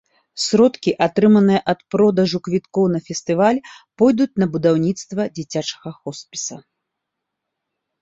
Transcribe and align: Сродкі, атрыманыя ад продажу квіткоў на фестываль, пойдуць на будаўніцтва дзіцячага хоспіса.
Сродкі, 0.43 0.93
атрыманыя 1.05 1.59
ад 1.73 1.79
продажу 1.97 2.41
квіткоў 2.49 2.85
на 2.95 2.99
фестываль, 3.11 3.61
пойдуць 4.05 4.31
на 4.43 4.51
будаўніцтва 4.57 5.21
дзіцячага 5.39 5.89
хоспіса. 6.03 6.55